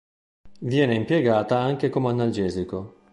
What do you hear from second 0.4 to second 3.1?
Viene impiegata anche come analgesico.